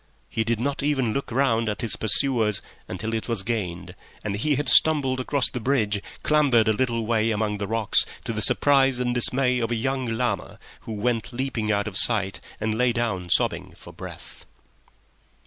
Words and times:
He 0.31 0.43
did 0.43 0.59
not 0.59 0.81
even 0.81 1.13
look 1.13 1.31
round 1.31 1.69
at 1.69 1.81
his 1.81 1.95
pursuers 1.95 2.63
until 2.87 3.13
it 3.13 3.27
was 3.29 3.43
gained, 3.43 3.93
and 4.23 4.35
he 4.35 4.55
had 4.55 4.67
stumbled 4.67 5.19
across 5.19 5.47
the 5.51 5.59
bridge, 5.59 6.01
clambered 6.23 6.67
a 6.67 6.73
little 6.73 7.05
way 7.05 7.29
among 7.29 7.59
the 7.59 7.67
rocks, 7.67 8.03
to 8.23 8.33
the 8.33 8.41
surprise 8.41 8.97
and 8.97 9.13
dismay 9.13 9.59
of 9.59 9.69
a 9.69 9.75
young 9.75 10.07
llama, 10.07 10.57
who 10.89 10.93
went 10.93 11.31
leaping 11.33 11.71
out 11.71 11.87
of 11.87 11.97
sight, 11.97 12.39
and 12.59 12.73
lay 12.79 12.91
down 12.93 13.29
sobbing 13.29 13.75
for 13.77 13.93
breath. 13.93 14.47